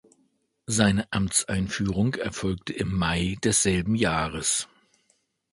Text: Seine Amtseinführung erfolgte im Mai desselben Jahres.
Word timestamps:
Seine 0.65 1.13
Amtseinführung 1.13 2.15
erfolgte 2.15 2.73
im 2.73 2.91
Mai 2.97 3.35
desselben 3.43 3.93
Jahres. 3.93 4.67